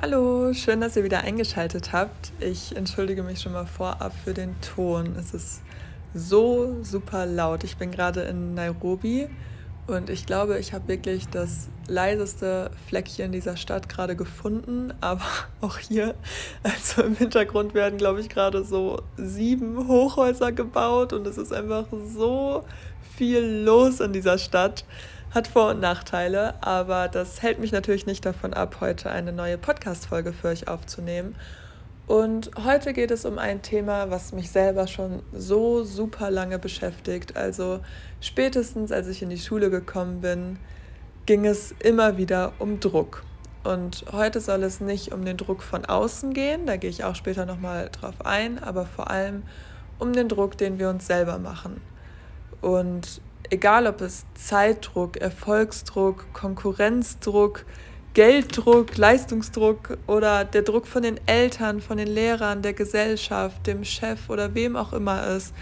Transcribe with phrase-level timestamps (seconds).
[0.00, 2.30] Hallo, schön, dass ihr wieder eingeschaltet habt.
[2.38, 5.16] Ich entschuldige mich schon mal vorab für den Ton.
[5.18, 5.60] Es ist
[6.14, 7.64] so super laut.
[7.64, 9.26] Ich bin gerade in Nairobi
[9.88, 14.94] und ich glaube, ich habe wirklich das leiseste Fleckchen dieser Stadt gerade gefunden.
[15.00, 15.26] Aber
[15.60, 16.14] auch hier,
[16.62, 21.86] also im Hintergrund werden, glaube ich, gerade so sieben Hochhäuser gebaut und es ist einfach
[22.14, 22.64] so
[23.16, 24.84] viel los in dieser Stadt
[25.30, 29.58] hat Vor- und Nachteile, aber das hält mich natürlich nicht davon ab, heute eine neue
[29.58, 31.34] Podcast-Folge für euch aufzunehmen.
[32.06, 37.36] Und heute geht es um ein Thema, was mich selber schon so super lange beschäftigt.
[37.36, 37.80] Also
[38.22, 40.58] spätestens als ich in die Schule gekommen bin,
[41.26, 43.24] ging es immer wieder um Druck.
[43.62, 47.14] Und heute soll es nicht um den Druck von außen gehen, da gehe ich auch
[47.14, 49.42] später nochmal drauf ein, aber vor allem
[49.98, 51.82] um den Druck, den wir uns selber machen.
[52.62, 53.20] Und
[53.50, 57.64] egal ob es Zeitdruck, Erfolgsdruck, Konkurrenzdruck,
[58.14, 64.28] Gelddruck, Leistungsdruck oder der Druck von den Eltern, von den Lehrern, der Gesellschaft, dem Chef
[64.28, 65.54] oder wem auch immer ist.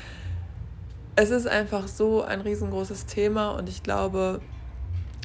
[1.16, 4.40] Es ist einfach so ein riesengroßes Thema und ich glaube,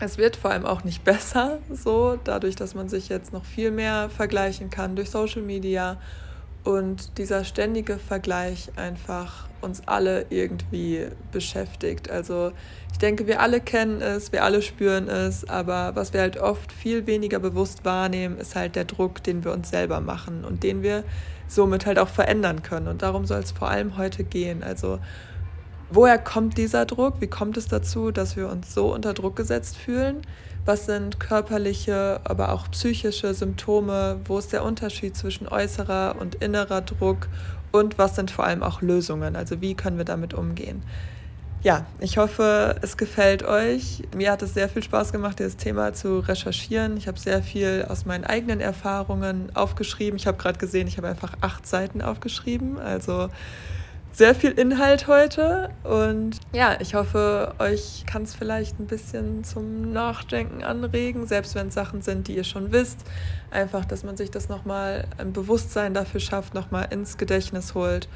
[0.02, 3.72] es wird vor allem auch nicht besser, so dadurch, dass man sich jetzt noch viel
[3.72, 5.98] mehr vergleichen kann durch Social Media
[6.64, 12.10] und dieser ständige Vergleich einfach uns alle irgendwie beschäftigt.
[12.10, 12.52] Also
[12.92, 16.72] ich denke, wir alle kennen es, wir alle spüren es, aber was wir halt oft
[16.72, 20.84] viel weniger bewusst wahrnehmen, ist halt der Druck, den wir uns selber machen und den
[20.84, 21.04] wir
[21.48, 22.88] somit halt auch verändern können.
[22.88, 24.64] Und darum soll es vor allem heute gehen.
[24.64, 25.00] Also
[25.90, 27.22] woher kommt dieser Druck?
[27.22, 30.22] Wie kommt es dazu, dass wir uns so unter Druck gesetzt fühlen?
[30.64, 34.20] Was sind körperliche, aber auch psychische Symptome?
[34.26, 37.28] Wo ist der Unterschied zwischen äußerer und innerer Druck?
[37.72, 39.36] Und was sind vor allem auch Lösungen?
[39.36, 40.84] Also wie können wir damit umgehen?
[41.64, 44.04] Ja, ich hoffe, es gefällt euch.
[44.16, 46.98] Mir hat es sehr viel Spaß gemacht, dieses Thema zu recherchieren.
[46.98, 50.18] Ich habe sehr viel aus meinen eigenen Erfahrungen aufgeschrieben.
[50.18, 52.80] Ich habe gerade gesehen, ich habe einfach acht Seiten aufgeschrieben.
[52.80, 53.30] Also
[54.12, 59.94] sehr viel Inhalt heute und ja, ich hoffe, euch kann es vielleicht ein bisschen zum
[59.94, 63.00] Nachdenken anregen, selbst wenn es Sachen sind, die ihr schon wisst.
[63.52, 68.10] Einfach, dass man sich das nochmal ein Bewusstsein dafür schafft, nochmal ins Gedächtnis holt.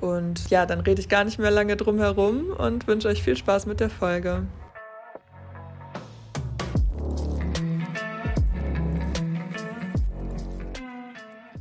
[0.00, 3.36] Und ja, dann rede ich gar nicht mehr lange drum herum und wünsche euch viel
[3.36, 4.42] Spaß mit der Folge.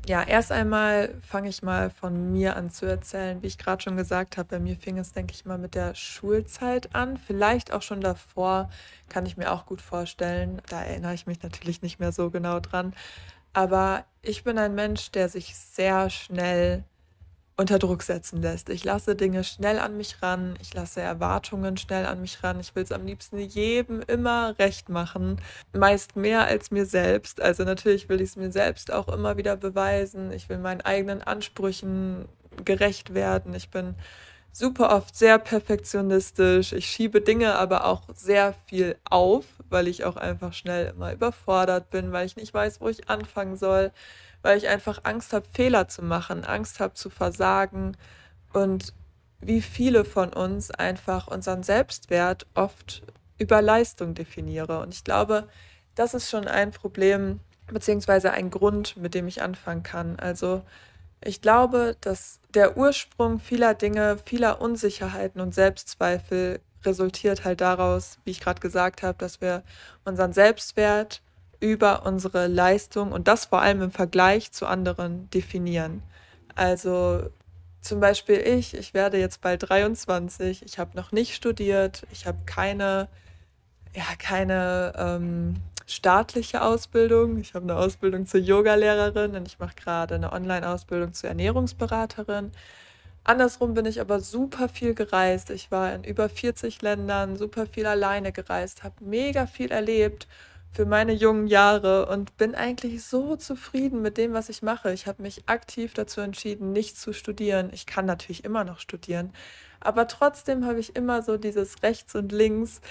[0.08, 3.42] Ja, erst einmal fange ich mal von mir an zu erzählen.
[3.42, 5.96] Wie ich gerade schon gesagt habe, bei mir fing es, denke ich mal, mit der
[5.96, 7.18] Schulzeit an.
[7.18, 8.70] Vielleicht auch schon davor,
[9.10, 10.62] kann ich mir auch gut vorstellen.
[10.70, 12.94] Da erinnere ich mich natürlich nicht mehr so genau dran.
[13.52, 16.86] Aber ich bin ein Mensch, der sich sehr schnell
[17.58, 18.70] unter Druck setzen lässt.
[18.70, 22.60] Ich lasse Dinge schnell an mich ran, ich lasse Erwartungen schnell an mich ran.
[22.60, 25.42] Ich will es am liebsten jedem immer recht machen,
[25.74, 27.42] meist mehr als mir selbst.
[27.42, 30.32] Also natürlich will ich es mir selbst auch immer wieder beweisen.
[30.32, 32.26] Ich will meinen eigenen Ansprüchen
[32.64, 33.56] gerecht werden.
[33.56, 33.96] Ich bin
[34.52, 36.74] super oft sehr perfektionistisch.
[36.74, 41.90] Ich schiebe Dinge aber auch sehr viel auf, weil ich auch einfach schnell immer überfordert
[41.90, 43.92] bin, weil ich nicht weiß, wo ich anfangen soll
[44.42, 47.98] weil ich einfach Angst habe, Fehler zu machen, Angst habe zu versagen
[48.54, 48.94] und
[49.40, 53.04] wie viele von uns einfach unseren Selbstwert oft
[53.38, 54.80] über Leistung definiere.
[54.80, 55.48] Und ich glaube,
[55.96, 60.18] das ist schon ein Problem beziehungsweise ein Grund, mit dem ich anfangen kann.
[60.18, 60.64] Also
[61.24, 68.32] ich glaube, dass der Ursprung vieler Dinge, vieler Unsicherheiten und Selbstzweifel resultiert halt daraus, wie
[68.32, 69.64] ich gerade gesagt habe, dass wir
[70.06, 71.22] unseren Selbstwert
[71.60, 76.04] über unsere Leistung und das vor allem im Vergleich zu anderen definieren.
[76.56, 77.30] Also
[77.82, 82.40] zum Beispiel ich, ich werde jetzt bald 23, ich habe noch nicht studiert, ich habe
[82.46, 83.08] keine,
[83.96, 85.56] ja, keine ähm,
[85.88, 87.40] staatliche Ausbildung.
[87.40, 92.52] Ich habe eine Ausbildung zur Yogalehrerin und ich mache gerade eine Online-Ausbildung zur Ernährungsberaterin.
[93.24, 95.50] Andersrum bin ich aber super viel gereist.
[95.50, 100.28] Ich war in über 40 Ländern, super viel alleine gereist, habe mega viel erlebt
[100.72, 104.94] für meine jungen Jahre und bin eigentlich so zufrieden mit dem, was ich mache.
[104.94, 107.70] Ich habe mich aktiv dazu entschieden, nicht zu studieren.
[107.74, 109.34] Ich kann natürlich immer noch studieren,
[109.80, 112.82] aber trotzdem habe ich immer so dieses rechts und links,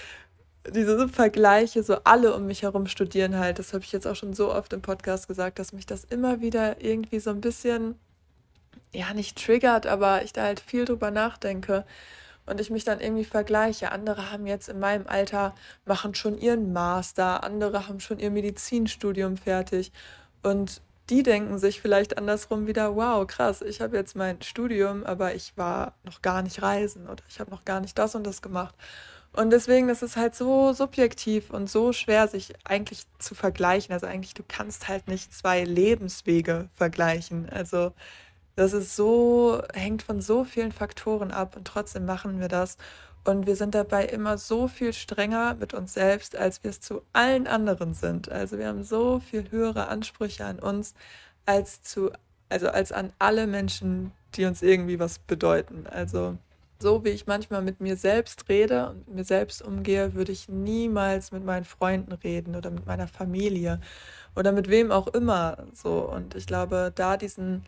[0.69, 3.59] diese Vergleiche, so alle um mich herum studieren halt.
[3.59, 6.41] Das habe ich jetzt auch schon so oft im Podcast gesagt, dass mich das immer
[6.41, 7.95] wieder irgendwie so ein bisschen,
[8.93, 11.85] ja, nicht triggert, aber ich da halt viel drüber nachdenke
[12.47, 13.91] und ich mich dann irgendwie vergleiche.
[13.91, 15.53] Andere haben jetzt in meinem Alter,
[15.85, 19.91] machen schon ihren Master, andere haben schon ihr Medizinstudium fertig
[20.41, 25.35] und die denken sich vielleicht andersrum wieder, wow, krass, ich habe jetzt mein Studium, aber
[25.35, 28.41] ich war noch gar nicht reisen oder ich habe noch gar nicht das und das
[28.41, 28.75] gemacht.
[29.33, 33.93] Und deswegen ist es halt so subjektiv und so schwer, sich eigentlich zu vergleichen.
[33.93, 37.47] Also eigentlich, du kannst halt nicht zwei Lebenswege vergleichen.
[37.49, 37.93] Also
[38.57, 42.77] das ist so, hängt von so vielen Faktoren ab und trotzdem machen wir das.
[43.23, 47.03] Und wir sind dabei immer so viel strenger mit uns selbst, als wir es zu
[47.13, 48.31] allen anderen sind.
[48.31, 50.95] Also wir haben so viel höhere Ansprüche an uns
[51.45, 52.09] als zu,
[52.49, 55.85] also als an alle Menschen, die uns irgendwie was bedeuten.
[55.85, 56.35] Also
[56.79, 60.49] so wie ich manchmal mit mir selbst rede und mit mir selbst umgehe, würde ich
[60.49, 63.81] niemals mit meinen Freunden reden oder mit meiner Familie
[64.35, 65.99] oder mit wem auch immer so.
[66.09, 67.63] Und ich glaube, da diesen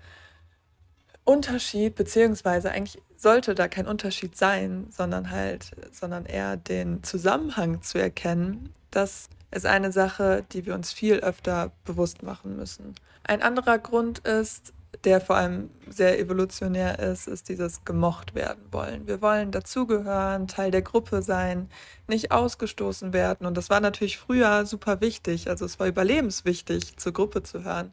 [1.30, 8.00] Unterschied, beziehungsweise eigentlich sollte da kein Unterschied sein, sondern halt, sondern eher den Zusammenhang zu
[8.00, 12.96] erkennen, das ist eine Sache, die wir uns viel öfter bewusst machen müssen.
[13.24, 14.74] Ein anderer Grund ist,
[15.04, 19.06] der vor allem sehr evolutionär ist, ist dieses gemocht werden wollen.
[19.06, 21.70] Wir wollen dazugehören, Teil der Gruppe sein,
[22.08, 23.46] nicht ausgestoßen werden.
[23.46, 25.48] Und das war natürlich früher super wichtig.
[25.48, 27.92] Also es war überlebenswichtig, zur Gruppe zu hören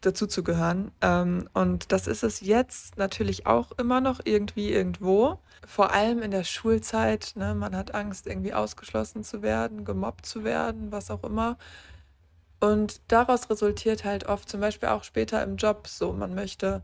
[0.00, 0.92] dazu zu gehören.
[1.00, 5.38] Ähm, und das ist es jetzt natürlich auch immer noch irgendwie irgendwo.
[5.66, 7.32] Vor allem in der Schulzeit.
[7.36, 7.54] Ne?
[7.54, 11.58] Man hat Angst, irgendwie ausgeschlossen zu werden, gemobbt zu werden, was auch immer.
[12.60, 16.82] Und daraus resultiert halt oft zum Beispiel auch später im Job so, man möchte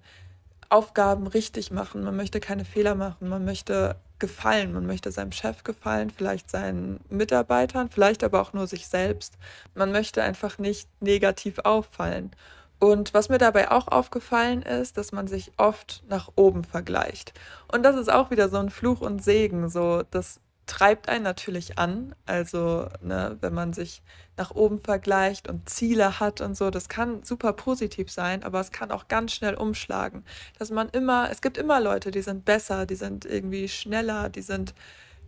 [0.68, 5.62] Aufgaben richtig machen, man möchte keine Fehler machen, man möchte gefallen, man möchte seinem Chef
[5.62, 9.34] gefallen, vielleicht seinen Mitarbeitern, vielleicht aber auch nur sich selbst.
[9.74, 12.30] Man möchte einfach nicht negativ auffallen.
[12.78, 17.32] Und was mir dabei auch aufgefallen ist, dass man sich oft nach oben vergleicht.
[17.72, 19.70] Und das ist auch wieder so ein Fluch und Segen.
[19.70, 22.14] So, das treibt einen natürlich an.
[22.26, 24.02] Also, ne, wenn man sich
[24.36, 28.72] nach oben vergleicht und Ziele hat und so, das kann super positiv sein, aber es
[28.72, 30.24] kann auch ganz schnell umschlagen.
[30.58, 34.42] Dass man immer, es gibt immer Leute, die sind besser, die sind irgendwie schneller, die
[34.42, 34.74] sind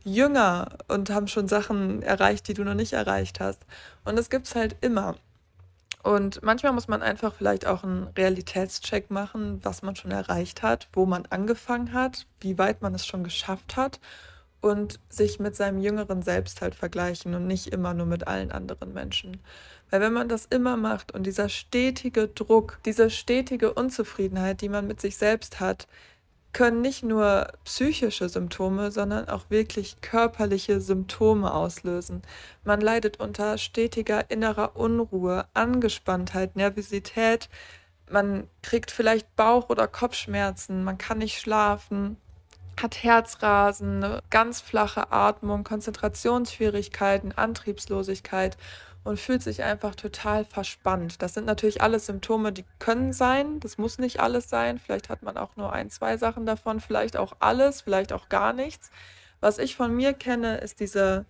[0.04, 3.64] jünger und haben schon Sachen erreicht, die du noch nicht erreicht hast.
[4.04, 5.16] Und das gibt es halt immer.
[6.08, 10.88] Und manchmal muss man einfach vielleicht auch einen Realitätscheck machen, was man schon erreicht hat,
[10.94, 14.00] wo man angefangen hat, wie weit man es schon geschafft hat
[14.62, 18.94] und sich mit seinem jüngeren Selbst halt vergleichen und nicht immer nur mit allen anderen
[18.94, 19.42] Menschen.
[19.90, 24.86] Weil wenn man das immer macht und dieser stetige Druck, diese stetige Unzufriedenheit, die man
[24.86, 25.88] mit sich selbst hat,
[26.52, 32.22] können nicht nur psychische Symptome, sondern auch wirklich körperliche Symptome auslösen.
[32.64, 37.48] Man leidet unter stetiger innerer Unruhe, Angespanntheit, Nervosität.
[38.10, 42.16] Man kriegt vielleicht Bauch- oder Kopfschmerzen, man kann nicht schlafen,
[42.82, 48.56] hat Herzrasen, ganz flache Atmung, Konzentrationsschwierigkeiten, Antriebslosigkeit
[49.04, 51.22] und fühlt sich einfach total verspannt.
[51.22, 53.60] Das sind natürlich alles Symptome, die können sein.
[53.60, 54.78] Das muss nicht alles sein.
[54.78, 58.52] Vielleicht hat man auch nur ein, zwei Sachen davon, vielleicht auch alles, vielleicht auch gar
[58.52, 58.90] nichts.
[59.40, 61.24] Was ich von mir kenne, ist diese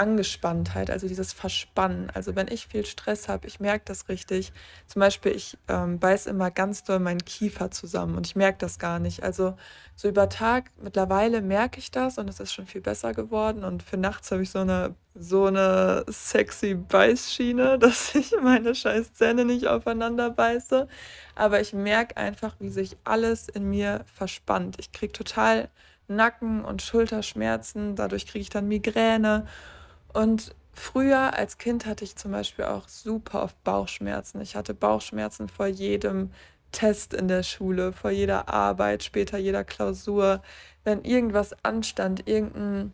[0.00, 2.08] Angespanntheit, also dieses Verspannen.
[2.14, 4.50] Also wenn ich viel Stress habe, ich merke das richtig.
[4.86, 8.78] Zum Beispiel, ich ähm, beiß immer ganz doll meinen Kiefer zusammen und ich merke das
[8.78, 9.22] gar nicht.
[9.22, 9.56] Also
[9.96, 13.62] so über Tag, mittlerweile merke ich das und es ist schon viel besser geworden.
[13.62, 19.12] Und für nachts habe ich so eine, so eine sexy Beißschiene, dass ich meine scheiß
[19.12, 20.88] Zähne nicht aufeinander beiße.
[21.34, 24.76] Aber ich merke einfach, wie sich alles in mir verspannt.
[24.80, 25.68] Ich kriege total
[26.08, 29.46] Nacken- und Schulterschmerzen, dadurch kriege ich dann Migräne.
[30.12, 34.40] Und früher als Kind hatte ich zum Beispiel auch super oft Bauchschmerzen.
[34.40, 36.30] Ich hatte Bauchschmerzen vor jedem
[36.72, 40.42] Test in der Schule, vor jeder Arbeit, später jeder Klausur.
[40.84, 42.92] Wenn irgendwas anstand, irgendein,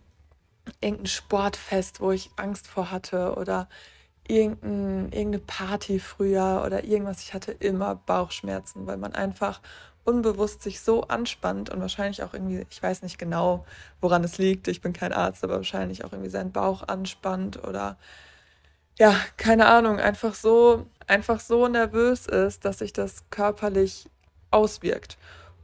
[0.80, 3.68] irgendein Sportfest, wo ich Angst vor hatte oder
[4.28, 7.22] irgendein, irgendeine Party früher oder irgendwas.
[7.22, 9.60] Ich hatte immer Bauchschmerzen, weil man einfach
[10.06, 13.66] unbewusst sich so anspannt und wahrscheinlich auch irgendwie, ich weiß nicht genau,
[14.00, 17.96] woran es liegt, ich bin kein Arzt, aber wahrscheinlich auch irgendwie seinen Bauch anspannt oder
[18.98, 24.08] ja, keine Ahnung, einfach so, einfach so nervös ist, dass sich das körperlich
[24.50, 25.18] auswirkt.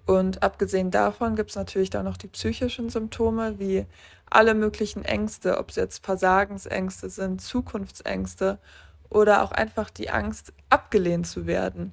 [0.05, 3.87] Und abgesehen davon gibt es natürlich dann noch die psychischen Symptome, wie
[4.29, 8.59] alle möglichen Ängste, ob es jetzt Versagensängste sind, Zukunftsängste
[9.09, 11.93] oder auch einfach die Angst, abgelehnt zu werden.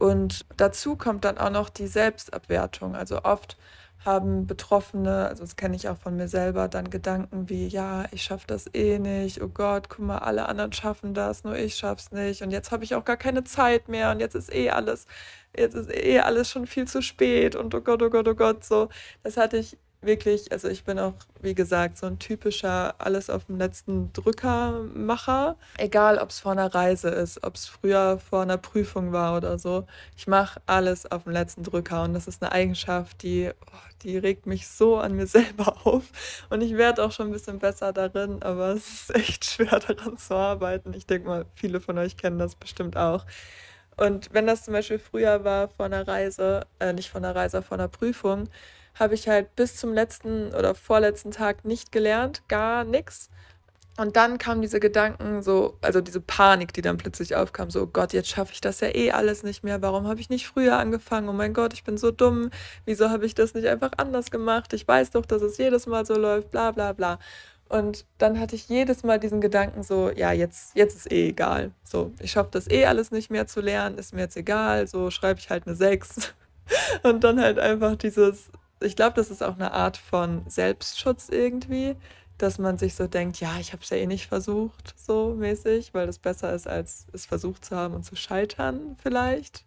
[0.00, 2.96] Und dazu kommt dann auch noch die Selbstabwertung.
[2.96, 3.58] Also oft
[4.02, 8.22] haben Betroffene, also das kenne ich auch von mir selber, dann Gedanken wie, ja, ich
[8.22, 12.12] schaffe das eh nicht, oh Gott, guck mal, alle anderen schaffen das, nur ich schaff's
[12.12, 15.06] nicht und jetzt habe ich auch gar keine Zeit mehr und jetzt ist eh alles,
[15.54, 18.64] jetzt ist eh alles schon viel zu spät und oh Gott, oh Gott, oh Gott,
[18.64, 18.88] so.
[19.22, 23.44] Das hatte ich wirklich, also ich bin auch, wie gesagt, so ein typischer alles auf
[23.44, 25.56] dem letzten Drücker-Macher.
[25.78, 29.58] Egal, ob es vor einer Reise ist, ob es früher vor einer Prüfung war oder
[29.58, 29.86] so.
[30.16, 34.16] Ich mache alles auf dem letzten Drücker und das ist eine Eigenschaft, die, oh, die
[34.16, 36.04] regt mich so an mir selber auf.
[36.48, 40.16] Und ich werde auch schon ein bisschen besser darin, aber es ist echt schwer daran
[40.16, 40.94] zu arbeiten.
[40.94, 43.26] Ich denke mal, viele von euch kennen das bestimmt auch.
[43.96, 47.60] Und wenn das zum Beispiel früher war vor einer Reise, äh, nicht vor einer Reise,
[47.60, 48.48] vor einer Prüfung,
[48.94, 53.30] habe ich halt bis zum letzten oder vorletzten Tag nicht gelernt, gar nichts.
[53.96, 57.86] Und dann kamen diese Gedanken, so, also diese Panik, die dann plötzlich aufkam, so, oh
[57.86, 59.82] Gott, jetzt schaffe ich das ja eh alles nicht mehr.
[59.82, 61.28] Warum habe ich nicht früher angefangen?
[61.28, 62.50] Oh mein Gott, ich bin so dumm.
[62.86, 64.72] Wieso habe ich das nicht einfach anders gemacht?
[64.72, 67.18] Ich weiß doch, dass es jedes Mal so läuft, bla bla bla.
[67.68, 71.70] Und dann hatte ich jedes Mal diesen Gedanken so, ja, jetzt, jetzt ist eh egal.
[71.84, 75.10] So, ich schaffe das eh alles nicht mehr zu lernen, ist mir jetzt egal, so
[75.10, 76.34] schreibe ich halt eine 6.
[77.02, 81.96] Und dann halt einfach dieses, ich glaube, das ist auch eine Art von Selbstschutz irgendwie,
[82.38, 85.92] dass man sich so denkt, ja, ich habe es ja eh nicht versucht, so mäßig,
[85.94, 89.64] weil das besser ist, als es versucht zu haben und zu scheitern vielleicht.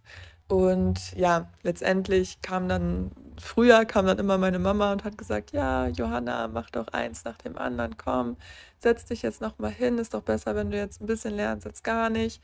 [0.47, 5.87] Und ja, letztendlich kam dann, früher kam dann immer meine Mama und hat gesagt, ja,
[5.87, 8.37] Johanna, mach doch eins nach dem anderen, komm,
[8.79, 11.65] setz dich jetzt noch mal hin, ist doch besser, wenn du jetzt ein bisschen lernst,
[11.65, 12.41] als gar nicht.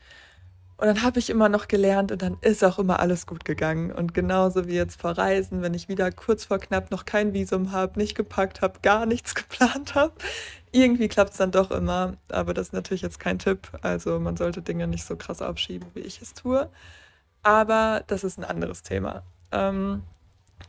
[0.80, 3.92] Und dann habe ich immer noch gelernt und dann ist auch immer alles gut gegangen.
[3.92, 7.70] Und genauso wie jetzt vor Reisen, wenn ich wieder kurz vor knapp noch kein Visum
[7.70, 10.14] habe, nicht gepackt habe, gar nichts geplant habe,
[10.72, 12.14] irgendwie klappt es dann doch immer.
[12.30, 13.68] Aber das ist natürlich jetzt kein Tipp.
[13.82, 16.70] Also man sollte Dinge nicht so krass aufschieben, wie ich es tue.
[17.42, 19.22] Aber das ist ein anderes Thema.
[19.52, 20.02] Ähm,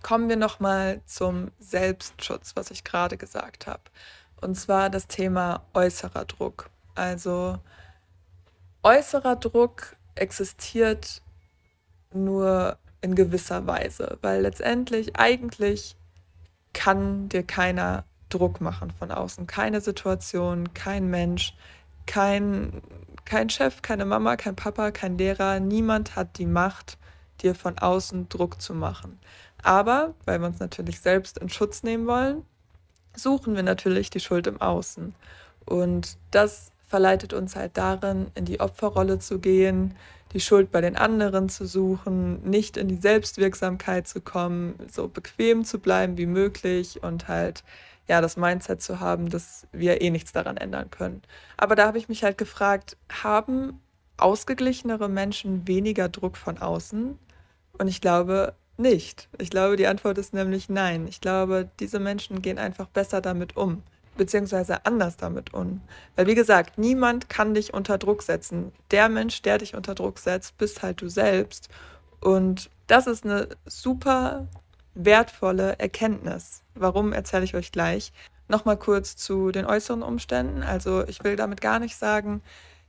[0.03, 3.83] kommen wir nochmal zum Selbstschutz, was ich gerade gesagt habe.
[4.41, 6.69] Und zwar das Thema äußerer Druck.
[6.95, 7.59] Also
[8.83, 11.21] äußerer Druck existiert
[12.13, 15.95] nur in gewisser Weise, weil letztendlich eigentlich
[16.73, 21.53] kann dir keiner Druck machen von außen, keine Situation, kein Mensch,
[22.05, 22.81] kein,
[23.25, 26.97] kein Chef, keine Mama, kein Papa, kein Lehrer, niemand hat die Macht,
[27.41, 29.19] dir von außen Druck zu machen.
[29.63, 32.45] Aber, weil wir uns natürlich selbst in Schutz nehmen wollen,
[33.15, 35.13] suchen wir natürlich die Schuld im Außen.
[35.65, 39.95] Und das verleitet uns halt darin, in die Opferrolle zu gehen,
[40.33, 45.63] die Schuld bei den anderen zu suchen, nicht in die Selbstwirksamkeit zu kommen, so bequem
[45.63, 47.63] zu bleiben wie möglich und halt
[48.09, 51.21] ja das Mindset zu haben, dass wir eh nichts daran ändern können.
[51.55, 53.79] Aber da habe ich mich halt gefragt, haben
[54.17, 57.17] ausgeglichenere Menschen weniger Druck von außen?
[57.77, 59.29] Und ich glaube nicht.
[59.39, 61.07] Ich glaube, die Antwort ist nämlich nein.
[61.07, 63.81] Ich glaube, diese Menschen gehen einfach besser damit um
[64.17, 65.81] beziehungsweise anders damit um.
[66.15, 68.71] Weil wie gesagt, niemand kann dich unter Druck setzen.
[68.91, 71.69] Der Mensch, der dich unter Druck setzt, bist halt du selbst.
[72.19, 74.47] Und das ist eine super
[74.93, 76.63] wertvolle Erkenntnis.
[76.75, 78.11] Warum erzähle ich euch gleich.
[78.47, 80.61] Nochmal kurz zu den äußeren Umständen.
[80.63, 82.41] Also ich will damit gar nicht sagen,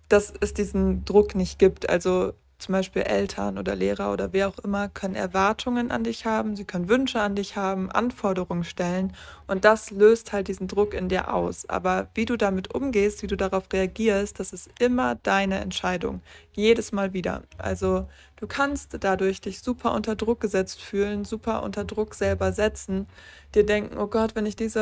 [0.09, 1.89] dass es diesen Druck nicht gibt.
[1.89, 6.57] Also zum Beispiel Eltern oder Lehrer oder wer auch immer, können Erwartungen an dich haben,
[6.57, 9.13] sie können Wünsche an dich haben, Anforderungen stellen
[9.47, 11.69] und das löst halt diesen Druck in dir aus.
[11.69, 16.23] Aber wie du damit umgehst, wie du darauf reagierst, das ist immer deine Entscheidung.
[16.53, 17.43] Jedes Mal wieder.
[17.59, 23.07] Also du kannst dadurch dich super unter Druck gesetzt fühlen, super unter Druck selber setzen,
[23.55, 24.81] dir denken, oh Gott, wenn ich diese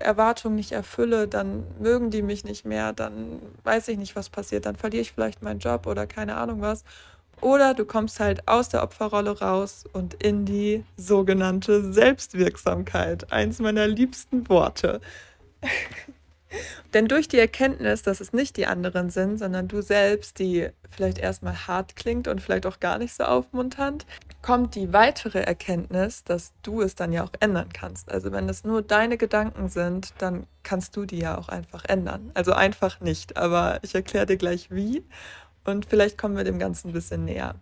[0.00, 4.66] Erwartung nicht erfülle, dann mögen die mich nicht mehr, dann weiß ich nicht, was passiert,
[4.66, 6.84] dann verliere ich vielleicht meinen Job oder keine Ahnung was.
[7.42, 13.32] Oder du kommst halt aus der Opferrolle raus und in die sogenannte Selbstwirksamkeit.
[13.32, 15.00] Eins meiner liebsten Worte.
[16.94, 21.18] Denn durch die Erkenntnis, dass es nicht die anderen sind, sondern du selbst, die vielleicht
[21.18, 24.06] erstmal hart klingt und vielleicht auch gar nicht so aufmunternd,
[24.42, 28.10] kommt die weitere Erkenntnis, dass du es dann ja auch ändern kannst.
[28.10, 32.30] Also wenn es nur deine Gedanken sind, dann kannst du die ja auch einfach ändern.
[32.34, 35.02] Also einfach nicht, aber ich erkläre dir gleich wie
[35.64, 37.54] und vielleicht kommen wir dem Ganzen ein bisschen näher.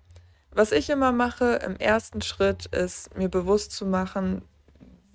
[0.52, 4.42] Was ich immer mache im ersten Schritt ist, mir bewusst zu machen,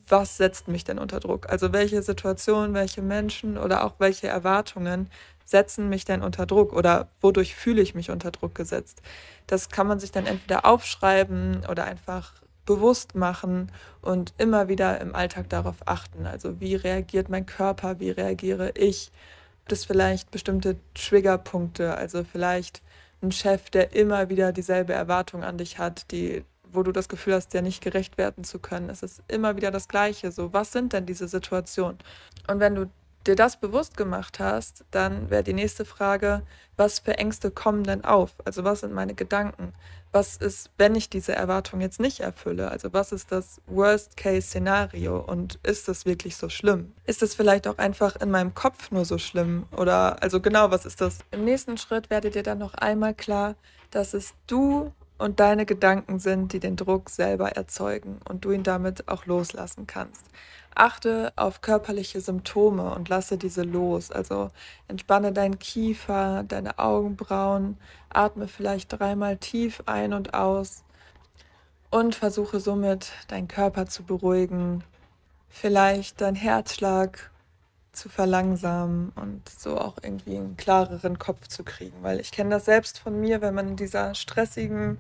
[0.08, 1.50] was setzt mich denn unter Druck?
[1.50, 5.10] Also welche Situationen, welche Menschen oder auch welche Erwartungen
[5.44, 9.02] setzen mich denn unter Druck oder wodurch fühle ich mich unter Druck gesetzt?
[9.48, 12.34] Das kann man sich dann entweder aufschreiben oder einfach
[12.66, 16.26] bewusst machen und immer wieder im Alltag darauf achten.
[16.26, 19.12] Also wie reagiert mein Körper, wie reagiere ich?
[19.66, 22.84] Gibt es vielleicht bestimmte Triggerpunkte, also vielleicht
[23.24, 27.34] ein Chef, der immer wieder dieselbe Erwartung an dich hat, die, wo du das Gefühl
[27.34, 28.92] hast, dir nicht gerecht werden zu können.
[28.92, 30.32] Es ist immer wieder das Gleiche.
[30.32, 31.98] So, was sind denn diese Situationen?
[32.48, 32.92] Und wenn du
[33.28, 36.44] dir das bewusst gemacht hast, dann wäre die nächste Frage,
[36.78, 38.34] was für Ängste kommen denn auf?
[38.46, 39.74] Also was sind meine Gedanken?
[40.12, 42.70] Was ist, wenn ich diese Erwartung jetzt nicht erfülle?
[42.72, 46.94] Also was ist das Worst-Case-Szenario und ist das wirklich so schlimm?
[47.06, 49.66] Ist es vielleicht auch einfach in meinem Kopf nur so schlimm?
[49.76, 51.20] Oder also genau, was ist das?
[51.32, 53.56] Im nächsten Schritt werdet dir dann noch einmal klar,
[53.92, 58.64] dass es du und deine Gedanken sind, die den Druck selber erzeugen und du ihn
[58.64, 60.26] damit auch loslassen kannst.
[60.78, 64.12] Achte auf körperliche Symptome und lasse diese los.
[64.12, 64.50] Also
[64.90, 67.78] entspanne deinen Kiefer, deine Augenbrauen,
[68.10, 70.84] atme vielleicht dreimal tief ein und aus
[71.92, 74.84] und versuche somit deinen Körper zu beruhigen,
[75.48, 77.32] vielleicht deinen Herzschlag
[77.96, 81.98] zu verlangsamen und so auch irgendwie einen klareren Kopf zu kriegen.
[82.02, 84.98] Weil ich kenne das selbst von mir, wenn man in dieser stressigen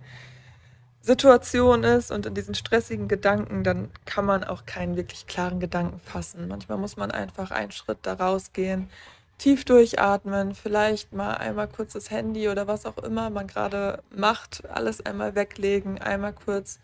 [1.02, 6.00] Situation ist und in diesen stressigen Gedanken, dann kann man auch keinen wirklich klaren Gedanken
[6.00, 6.48] fassen.
[6.48, 8.90] Manchmal muss man einfach einen Schritt da rausgehen,
[9.38, 14.68] tief durchatmen, vielleicht mal einmal kurz das Handy oder was auch immer man gerade macht,
[14.68, 16.80] alles einmal weglegen, einmal kurz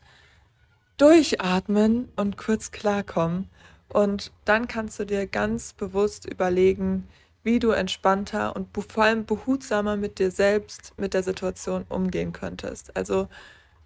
[0.97, 3.49] durchatmen und kurz klarkommen.
[3.91, 7.07] Und dann kannst du dir ganz bewusst überlegen,
[7.43, 12.95] wie du entspannter und vor allem behutsamer mit dir selbst, mit der Situation umgehen könntest.
[12.95, 13.27] Also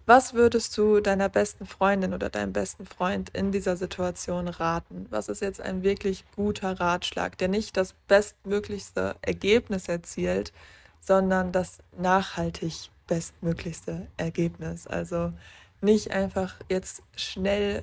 [0.04, 5.06] was würdest du deiner besten Freundin oder deinem besten Freund in dieser Situation raten?
[5.10, 10.52] Was ist jetzt ein wirklich guter Ratschlag, der nicht das bestmöglichste Ergebnis erzielt,
[11.00, 14.86] sondern das nachhaltig bestmöglichste Ergebnis?
[14.86, 15.32] Also
[15.80, 17.82] nicht einfach jetzt schnell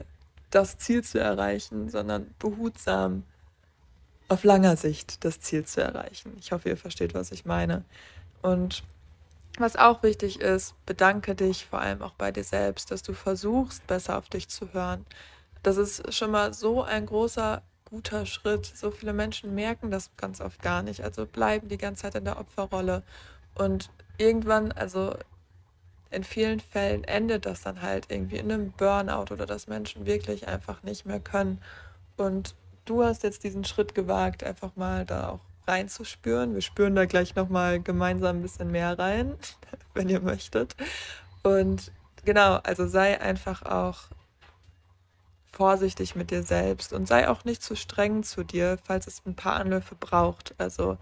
[0.53, 3.23] das Ziel zu erreichen, sondern behutsam
[4.29, 6.35] auf langer Sicht das Ziel zu erreichen.
[6.39, 7.83] Ich hoffe, ihr versteht, was ich meine.
[8.41, 8.83] Und
[9.57, 13.85] was auch wichtig ist, bedanke dich vor allem auch bei dir selbst, dass du versuchst,
[13.87, 15.05] besser auf dich zu hören.
[15.61, 18.65] Das ist schon mal so ein großer, guter Schritt.
[18.65, 21.01] So viele Menschen merken das ganz oft gar nicht.
[21.01, 23.03] Also bleiben die ganze Zeit in der Opferrolle.
[23.55, 25.15] Und irgendwann, also
[26.13, 30.47] in vielen Fällen endet das dann halt irgendwie in einem Burnout oder dass Menschen wirklich
[30.47, 31.61] einfach nicht mehr können.
[32.17, 32.55] Und
[32.85, 36.53] du hast jetzt diesen Schritt gewagt, einfach mal da auch reinzuspüren.
[36.53, 39.35] Wir spüren da gleich nochmal gemeinsam ein bisschen mehr rein,
[39.93, 40.75] wenn ihr möchtet.
[41.41, 41.91] Und
[42.25, 44.03] genau, also sei einfach auch
[45.51, 49.35] vorsichtig mit dir selbst und sei auch nicht zu streng zu dir, falls es ein
[49.35, 50.55] paar Anläufe braucht.
[50.57, 50.97] Also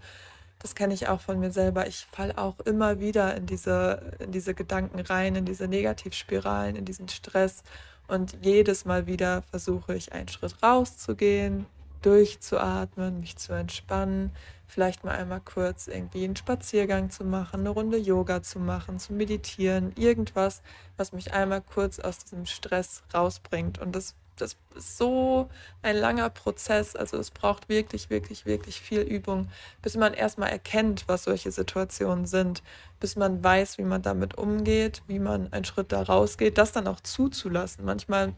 [0.62, 1.88] das kenne ich auch von mir selber.
[1.88, 6.84] Ich falle auch immer wieder in diese, in diese Gedanken rein, in diese Negativspiralen, in
[6.84, 7.64] diesen Stress.
[8.06, 11.66] Und jedes Mal wieder versuche ich einen Schritt rauszugehen,
[12.02, 14.30] durchzuatmen, mich zu entspannen,
[14.68, 19.12] vielleicht mal einmal kurz irgendwie einen Spaziergang zu machen, eine Runde Yoga zu machen, zu
[19.12, 20.62] meditieren, irgendwas,
[20.96, 23.78] was mich einmal kurz aus diesem Stress rausbringt.
[23.80, 25.48] Und das, das ist so
[25.82, 26.96] ein langer Prozess.
[26.96, 29.48] Also es braucht wirklich, wirklich, wirklich viel Übung,
[29.82, 32.62] bis man erstmal erkennt, was solche Situationen sind,
[33.00, 36.86] bis man weiß, wie man damit umgeht, wie man einen Schritt da rausgeht, das dann
[36.86, 37.84] auch zuzulassen.
[37.84, 38.34] Manchmal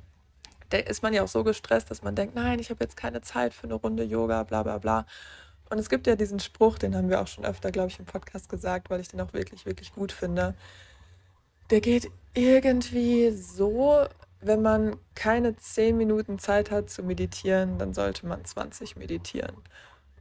[0.73, 3.55] ist man ja auch so gestresst, dass man denkt, nein, ich habe jetzt keine Zeit
[3.55, 5.07] für eine Runde Yoga, bla bla bla.
[5.71, 8.05] Und es gibt ja diesen Spruch, den haben wir auch schon öfter, glaube ich, im
[8.05, 10.55] Podcast gesagt, weil ich den auch wirklich, wirklich gut finde.
[11.71, 14.07] Der geht irgendwie so,
[14.47, 19.57] wenn man keine zehn Minuten Zeit hat zu meditieren, dann sollte man 20 meditieren.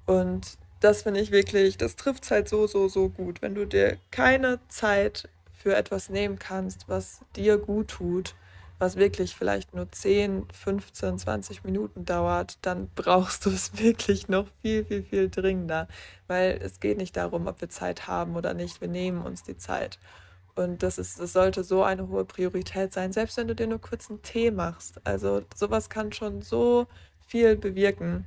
[0.05, 3.41] Und das finde ich wirklich, das trifft es halt so, so, so gut.
[3.41, 8.35] Wenn du dir keine Zeit für etwas nehmen kannst, was dir gut tut,
[8.79, 14.47] was wirklich vielleicht nur 10, 15, 20 Minuten dauert, dann brauchst du es wirklich noch
[14.61, 15.87] viel, viel, viel dringender.
[16.27, 18.81] Weil es geht nicht darum, ob wir Zeit haben oder nicht.
[18.81, 19.99] Wir nehmen uns die Zeit.
[20.55, 23.81] Und das, ist, das sollte so eine hohe Priorität sein, selbst wenn du dir nur
[23.81, 25.01] kurz einen Tee machst.
[25.03, 26.87] Also sowas kann schon so
[27.25, 28.25] viel bewirken.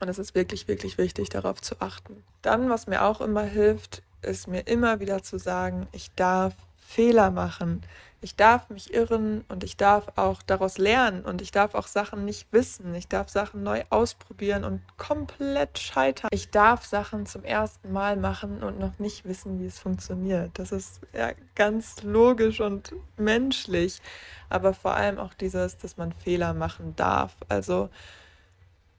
[0.00, 2.24] Und es ist wirklich, wirklich wichtig, darauf zu achten.
[2.42, 7.30] Dann, was mir auch immer hilft, ist mir immer wieder zu sagen, ich darf Fehler
[7.30, 7.82] machen
[8.22, 12.24] ich darf mich irren und ich darf auch daraus lernen und ich darf auch Sachen
[12.24, 12.94] nicht wissen.
[12.94, 16.28] Ich darf Sachen neu ausprobieren und komplett scheitern.
[16.32, 20.52] Ich darf Sachen zum ersten Mal machen und noch nicht wissen, wie es funktioniert.
[20.54, 24.00] Das ist ja ganz logisch und menschlich,
[24.48, 27.34] aber vor allem auch dieses, dass man Fehler machen darf.
[27.48, 27.90] Also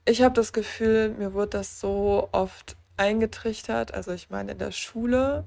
[0.04, 3.94] ich habe das Gefühl, mir wurde das so oft eingetrichtert.
[3.94, 5.44] Also ich meine, in der Schule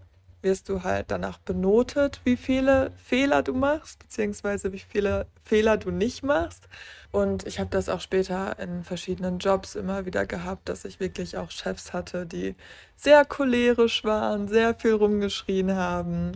[0.47, 5.91] wirst du halt danach benotet, wie viele Fehler du machst, beziehungsweise wie viele Fehler du
[5.91, 6.69] nicht machst.
[7.11, 11.37] Und ich habe das auch später in verschiedenen Jobs immer wieder gehabt, dass ich wirklich
[11.37, 12.55] auch Chefs hatte, die
[12.95, 16.31] sehr cholerisch waren, sehr viel rumgeschrien haben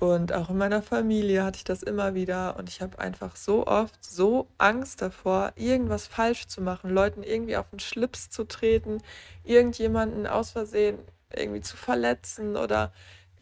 [0.00, 2.56] Und auch in meiner Familie hatte ich das immer wieder.
[2.58, 7.56] Und ich habe einfach so oft so Angst davor, irgendwas falsch zu machen, Leuten irgendwie
[7.56, 8.98] auf den Schlips zu treten,
[9.44, 10.98] irgendjemanden aus Versehen
[11.34, 12.92] irgendwie zu verletzen oder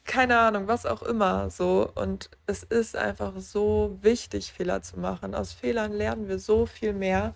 [0.05, 1.91] keine Ahnung, was auch immer so.
[1.95, 5.35] Und es ist einfach so wichtig, Fehler zu machen.
[5.35, 7.35] Aus Fehlern lernen wir so viel mehr.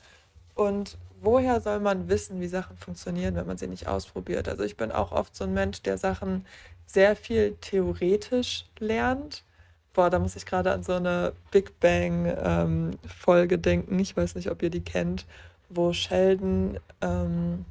[0.54, 4.48] Und woher soll man wissen, wie Sachen funktionieren, wenn man sie nicht ausprobiert?
[4.48, 6.44] Also ich bin auch oft so ein Mensch, der Sachen
[6.86, 9.44] sehr viel theoretisch lernt.
[9.92, 13.98] Boah, da muss ich gerade an so eine Big Bang-Folge ähm, denken.
[13.98, 15.24] Ich weiß nicht, ob ihr die kennt,
[15.68, 17.64] wo Sheldon ähm,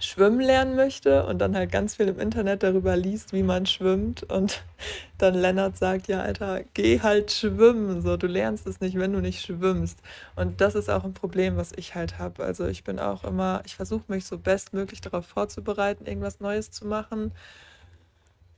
[0.00, 4.22] schwimmen lernen möchte und dann halt ganz viel im Internet darüber liest, wie man schwimmt
[4.24, 4.62] und
[5.18, 9.20] dann Lennart sagt, ja, Alter, geh halt schwimmen, so, du lernst es nicht, wenn du
[9.20, 9.98] nicht schwimmst.
[10.34, 12.44] Und das ist auch ein Problem, was ich halt habe.
[12.44, 16.86] Also ich bin auch immer, ich versuche mich so bestmöglich darauf vorzubereiten, irgendwas Neues zu
[16.86, 17.32] machen.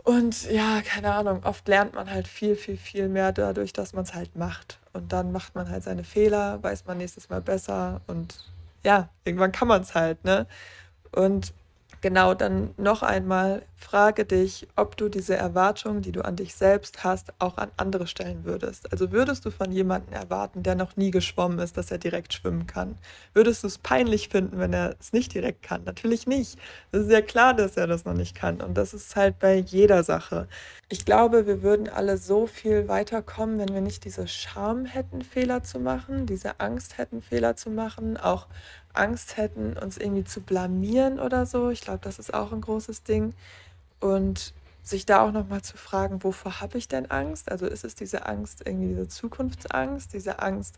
[0.02, 4.04] Und ja, keine Ahnung, oft lernt man halt viel, viel, viel mehr dadurch, dass man
[4.04, 4.78] es halt macht.
[4.92, 8.38] Und dann macht man halt seine Fehler, weiß man nächstes Mal besser und
[8.84, 10.46] ja, irgendwann kann man es halt, ne?
[11.12, 11.52] Und
[12.00, 17.04] genau dann noch einmal frage dich, ob du diese Erwartungen, die du an dich selbst
[17.04, 18.90] hast, auch an andere stellen würdest.
[18.92, 22.66] Also würdest du von jemandem erwarten, der noch nie geschwommen ist, dass er direkt schwimmen
[22.66, 22.96] kann?
[23.34, 25.84] Würdest du es peinlich finden, wenn er es nicht direkt kann?
[25.84, 26.58] Natürlich nicht.
[26.92, 28.60] Es ist ja klar, dass er das noch nicht kann.
[28.60, 30.48] Und das ist halt bei jeder Sache.
[30.88, 35.62] Ich glaube, wir würden alle so viel weiterkommen, wenn wir nicht diese Scham hätten, Fehler
[35.62, 38.46] zu machen, diese Angst hätten, Fehler zu machen, auch
[38.94, 41.70] Angst hätten, uns irgendwie zu blamieren oder so.
[41.70, 43.34] Ich glaube, das ist auch ein großes Ding.
[44.00, 47.50] Und sich da auch nochmal zu fragen, wovor habe ich denn Angst?
[47.50, 50.76] Also ist es diese Angst, irgendwie diese Zukunftsangst, diese Angst,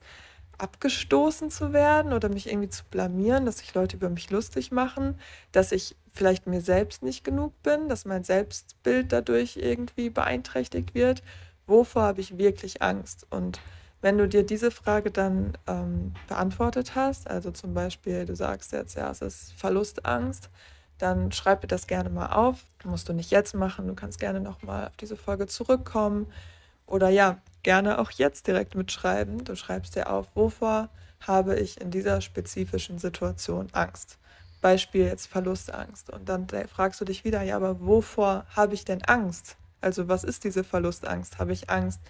[0.58, 5.18] abgestoßen zu werden oder mich irgendwie zu blamieren, dass sich Leute über mich lustig machen,
[5.52, 11.22] dass ich vielleicht mir selbst nicht genug bin, dass mein Selbstbild dadurch irgendwie beeinträchtigt wird.
[11.66, 13.26] Wovor habe ich wirklich Angst?
[13.30, 13.60] Und
[14.02, 18.96] wenn du dir diese Frage dann ähm, beantwortet hast, also zum Beispiel du sagst jetzt,
[18.96, 20.48] ja, es ist Verlustangst,
[20.98, 22.64] dann schreib dir das gerne mal auf.
[22.84, 26.26] Musst du nicht jetzt machen, du kannst gerne nochmal auf diese Folge zurückkommen.
[26.86, 29.44] Oder ja, gerne auch jetzt direkt mitschreiben.
[29.44, 30.88] Du schreibst dir auf, wovor
[31.20, 34.18] habe ich in dieser spezifischen Situation Angst.
[34.60, 36.10] Beispiel jetzt Verlustangst.
[36.10, 39.56] Und dann fragst du dich wieder, ja, aber wovor habe ich denn Angst?
[39.80, 41.38] Also was ist diese Verlustangst?
[41.38, 42.00] Habe ich Angst,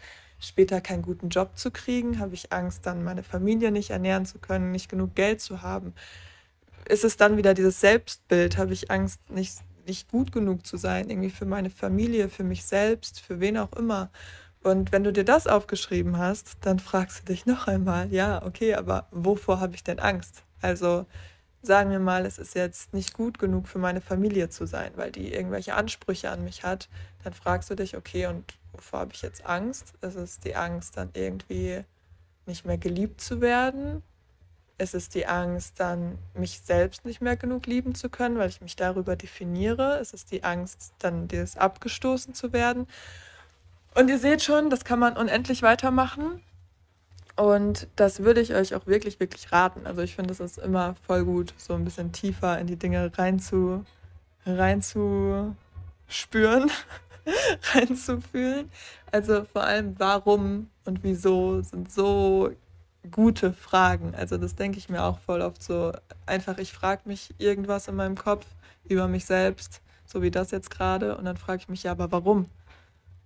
[0.41, 2.19] später keinen guten Job zu kriegen?
[2.19, 5.95] Habe ich Angst, dann meine Familie nicht ernähren zu können, nicht genug Geld zu haben?
[6.89, 8.57] Ist es dann wieder dieses Selbstbild?
[8.57, 12.65] Habe ich Angst, nicht, nicht gut genug zu sein, irgendwie für meine Familie, für mich
[12.65, 14.11] selbst, für wen auch immer?
[14.63, 18.75] Und wenn du dir das aufgeschrieben hast, dann fragst du dich noch einmal, ja, okay,
[18.75, 20.43] aber wovor habe ich denn Angst?
[20.61, 21.07] Also
[21.63, 25.13] sagen wir mal, es ist jetzt nicht gut genug für meine Familie zu sein, weil
[25.13, 26.89] die irgendwelche Ansprüche an mich hat,
[27.25, 29.93] dann fragst du dich, okay, und wovor habe ich jetzt Angst?
[30.01, 31.85] Es ist die Angst, dann irgendwie
[32.47, 34.03] nicht mehr geliebt zu werden.
[34.79, 38.63] Es ist die Angst, dann mich selbst nicht mehr genug lieben zu können, weil ich
[38.63, 39.99] mich darüber definiere.
[39.99, 42.87] Es ist die Angst, dann dieses abgestoßen zu werden.
[43.95, 46.41] Und ihr seht schon, das kann man unendlich weitermachen.
[47.37, 49.87] Und das würde ich euch auch wirklich, wirklich raten.
[49.87, 53.13] Also ich finde, es ist immer voll gut, so ein bisschen tiefer in die Dinge
[53.19, 53.85] rein zu,
[54.47, 55.55] rein zu.
[57.75, 58.71] reinzufühlen.
[59.13, 62.51] Also vor allem, warum und wieso sind so
[63.11, 64.15] gute Fragen.
[64.15, 65.93] Also das denke ich mir auch voll oft so.
[66.27, 68.47] Einfach, ich frage mich irgendwas in meinem Kopf
[68.85, 72.13] über mich selbst, so wie das jetzt gerade, und dann frage ich mich, ja, aber
[72.13, 72.47] warum?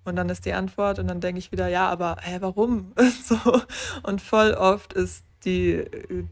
[0.04, 2.92] Und dann ist die Antwort und dann denke ich wieder, ja, aber hä, warum?
[3.24, 3.38] so.
[4.02, 5.84] Und voll oft ist die,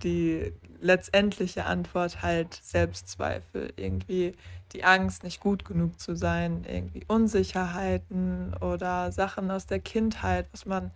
[0.03, 4.33] die letztendliche Antwort halt Selbstzweifel, irgendwie
[4.73, 10.67] die Angst, nicht gut genug zu sein, irgendwie Unsicherheiten oder Sachen aus der Kindheit, was
[10.67, 10.91] man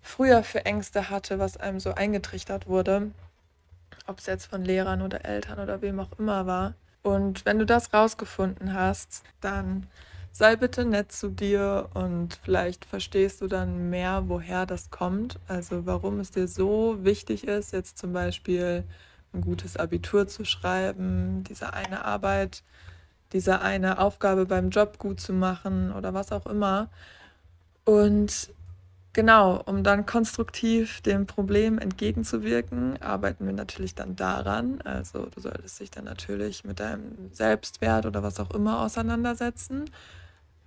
[0.00, 3.10] früher für Ängste hatte, was einem so eingetrichtert wurde,
[4.06, 6.74] ob es jetzt von Lehrern oder Eltern oder wem auch immer war.
[7.02, 9.86] Und wenn du das rausgefunden hast, dann
[10.32, 15.38] sei bitte nett zu dir und vielleicht verstehst du dann mehr, woher das kommt.
[15.46, 18.84] Also warum es dir so wichtig ist, jetzt zum Beispiel
[19.34, 22.62] ein gutes Abitur zu schreiben, diese eine Arbeit,
[23.32, 26.88] diese eine Aufgabe beim Job gut zu machen oder was auch immer.
[27.84, 28.50] Und
[29.12, 34.80] genau, um dann konstruktiv dem Problem entgegenzuwirken, arbeiten wir natürlich dann daran.
[34.82, 39.90] Also du solltest dich dann natürlich mit deinem Selbstwert oder was auch immer auseinandersetzen.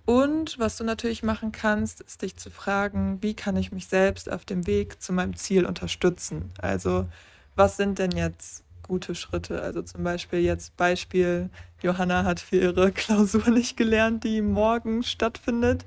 [0.06, 4.30] Und was du natürlich machen kannst, ist dich zu fragen, wie kann ich mich selbst
[4.30, 6.52] auf dem Weg zu meinem Ziel unterstützen?
[6.58, 7.08] Also
[7.56, 9.60] was sind denn jetzt gute Schritte?
[9.62, 11.50] Also zum Beispiel jetzt Beispiel,
[11.82, 15.84] Johanna hat für ihre Klausur nicht gelernt, die morgen stattfindet.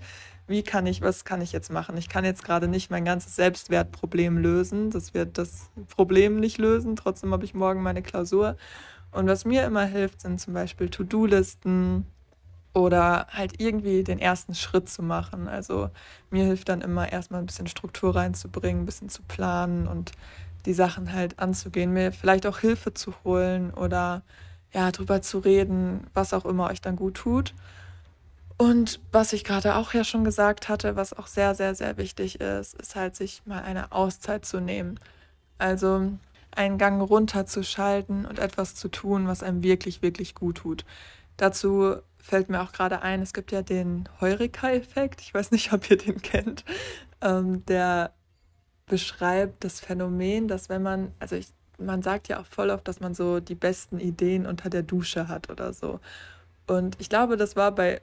[0.48, 1.96] wie kann ich, was kann ich jetzt machen?
[1.96, 4.90] Ich kann jetzt gerade nicht mein ganzes Selbstwertproblem lösen.
[4.90, 6.98] Das wird das Problem nicht lösen.
[6.98, 8.58] Trotzdem habe ich morgen meine Klausur.
[9.12, 12.06] Und was mir immer hilft, sind zum Beispiel To-Do-Listen
[12.74, 15.48] oder halt irgendwie den ersten Schritt zu machen.
[15.48, 15.90] Also
[16.30, 20.12] mir hilft dann immer erstmal ein bisschen Struktur reinzubringen, ein bisschen zu planen und
[20.66, 24.24] die Sachen halt anzugehen, mir vielleicht auch Hilfe zu holen oder
[24.72, 27.54] ja, drüber zu reden, was auch immer euch dann gut tut.
[28.58, 32.42] Und was ich gerade auch ja schon gesagt hatte, was auch sehr, sehr, sehr wichtig
[32.42, 35.00] ist, ist halt sich mal eine Auszeit zu nehmen.
[35.58, 36.12] Also
[36.52, 40.86] einen Gang runterzuschalten und etwas zu tun, was einem wirklich, wirklich gut tut.
[41.38, 45.22] Dazu fällt mir auch gerade ein, es gibt ja den Heureka-Effekt.
[45.22, 46.64] Ich weiß nicht, ob ihr den kennt.
[47.22, 48.14] Ähm, der
[48.86, 53.00] beschreibt das Phänomen, dass wenn man, also ich, man sagt ja auch voll oft, dass
[53.00, 56.00] man so die besten Ideen unter der Dusche hat oder so.
[56.68, 58.02] Und ich glaube, das war bei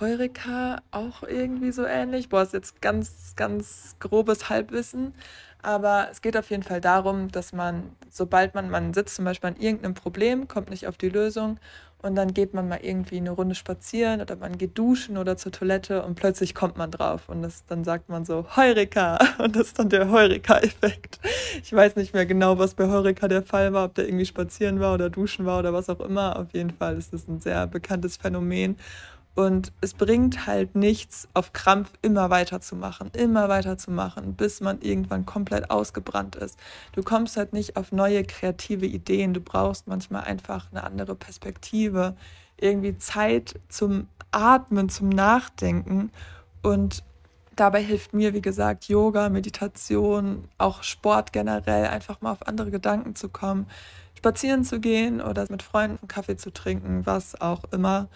[0.00, 2.28] Heureka auch irgendwie so ähnlich.
[2.28, 5.14] Boah, ist jetzt ganz, ganz grobes Halbwissen.
[5.62, 9.50] Aber es geht auf jeden Fall darum, dass man, sobald man, man sitzt zum Beispiel
[9.50, 11.58] an irgendeinem Problem, kommt nicht auf die Lösung
[12.02, 15.50] und dann geht man mal irgendwie eine Runde spazieren oder man geht duschen oder zur
[15.50, 19.68] Toilette und plötzlich kommt man drauf und das, dann sagt man so Heureka und das
[19.68, 21.18] ist dann der Heureka-Effekt.
[21.62, 24.78] Ich weiß nicht mehr genau, was bei Heureka der Fall war, ob der irgendwie spazieren
[24.80, 26.38] war oder duschen war oder was auch immer.
[26.38, 28.76] Auf jeden Fall ist das ein sehr bekanntes Phänomen
[29.38, 35.70] und es bringt halt nichts, auf Krampf immer weiterzumachen, immer weiterzumachen, bis man irgendwann komplett
[35.70, 36.58] ausgebrannt ist.
[36.90, 39.34] Du kommst halt nicht auf neue kreative Ideen.
[39.34, 42.16] Du brauchst manchmal einfach eine andere Perspektive,
[42.56, 46.10] irgendwie Zeit zum Atmen, zum Nachdenken.
[46.64, 47.04] Und
[47.54, 53.14] dabei hilft mir, wie gesagt, Yoga, Meditation, auch Sport generell, einfach mal auf andere Gedanken
[53.14, 53.68] zu kommen,
[54.16, 58.08] spazieren zu gehen oder mit Freunden Kaffee zu trinken, was auch immer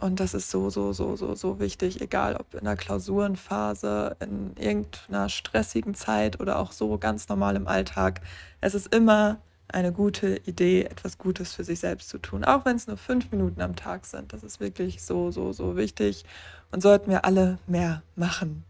[0.00, 4.56] und das ist so, so, so, so, so wichtig, egal ob in der Klausurenphase, in
[4.56, 8.20] irgendeiner stressigen Zeit oder auch so ganz normal im Alltag.
[8.60, 12.76] Es ist immer eine gute Idee, etwas Gutes für sich selbst zu tun, auch wenn
[12.76, 14.32] es nur fünf Minuten am Tag sind.
[14.32, 16.24] Das ist wirklich so, so, so wichtig
[16.70, 18.64] und sollten wir alle mehr machen.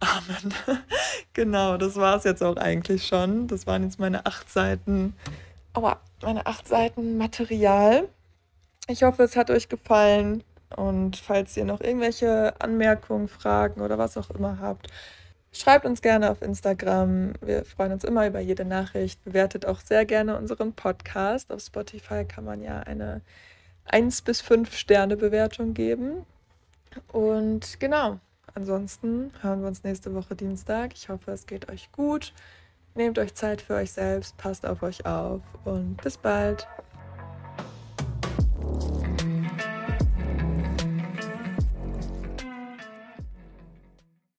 [0.00, 0.54] Amen.
[1.34, 3.48] genau, das war es jetzt auch eigentlich schon.
[3.48, 5.14] Das waren jetzt meine acht Seiten,
[5.74, 8.08] aua, meine acht Seiten Material.
[8.86, 10.42] Ich hoffe, es hat euch gefallen.
[10.76, 14.88] Und falls ihr noch irgendwelche Anmerkungen, Fragen oder was auch immer habt,
[15.52, 17.32] schreibt uns gerne auf Instagram.
[17.40, 19.22] Wir freuen uns immer über jede Nachricht.
[19.24, 21.52] Bewertet auch sehr gerne unseren Podcast.
[21.52, 23.20] Auf Spotify kann man ja eine
[23.86, 26.24] 1 bis 5 Sterne Bewertung geben.
[27.12, 28.18] Und genau,
[28.54, 30.92] ansonsten hören wir uns nächste Woche Dienstag.
[30.94, 32.32] Ich hoffe, es geht euch gut.
[32.94, 36.66] Nehmt euch Zeit für euch selbst, passt auf euch auf und bis bald.